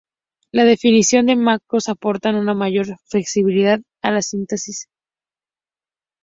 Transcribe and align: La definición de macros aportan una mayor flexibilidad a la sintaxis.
La 0.51 0.63
definición 0.63 1.27
de 1.27 1.35
macros 1.35 1.87
aportan 1.87 2.33
una 2.33 2.55
mayor 2.55 2.97
flexibilidad 3.03 3.79
a 4.01 4.09
la 4.09 4.23
sintaxis. 4.23 4.87